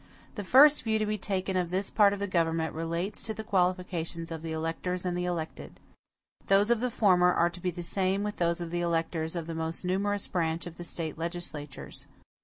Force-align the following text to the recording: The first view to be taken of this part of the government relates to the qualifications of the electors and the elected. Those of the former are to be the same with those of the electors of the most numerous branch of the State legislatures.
The 0.33 0.43
first 0.43 0.81
view 0.81 0.97
to 0.97 1.05
be 1.05 1.19
taken 1.19 1.55
of 1.55 1.69
this 1.69 1.91
part 1.91 2.11
of 2.11 2.17
the 2.17 2.25
government 2.25 2.73
relates 2.73 3.21
to 3.21 3.35
the 3.35 3.43
qualifications 3.43 4.31
of 4.31 4.41
the 4.41 4.51
electors 4.51 5.05
and 5.05 5.15
the 5.15 5.25
elected. 5.25 5.79
Those 6.47 6.71
of 6.71 6.79
the 6.79 6.89
former 6.89 7.31
are 7.31 7.51
to 7.51 7.61
be 7.61 7.69
the 7.69 7.83
same 7.83 8.23
with 8.23 8.37
those 8.37 8.59
of 8.59 8.71
the 8.71 8.81
electors 8.81 9.35
of 9.35 9.45
the 9.45 9.53
most 9.53 9.85
numerous 9.85 10.27
branch 10.27 10.65
of 10.65 10.77
the 10.77 10.83
State 10.83 11.19
legislatures. 11.19 12.07